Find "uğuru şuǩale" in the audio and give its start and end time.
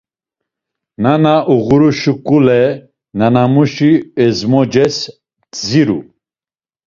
1.55-2.61